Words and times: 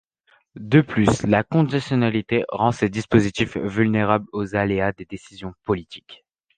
De 0.55 0.81
plus, 0.81 1.21
la 1.27 1.43
conditionnalité 1.43 2.43
rend 2.49 2.71
ces 2.71 2.89
dispositifs 2.89 3.55
vulnérables 3.57 4.25
aux 4.33 4.55
aléas 4.55 4.93
des 4.93 5.05
décisions 5.05 5.53
politiques. 5.63 6.25